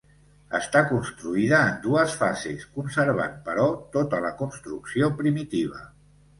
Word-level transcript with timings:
Està 0.59 0.79
construïda 0.91 1.59
en 1.73 1.77
dues 1.83 2.15
fases, 2.23 2.65
conservant 2.79 3.37
però, 3.51 3.69
tota 3.99 4.25
la 4.27 4.35
construcció 4.43 5.15
primitiva. 5.23 5.89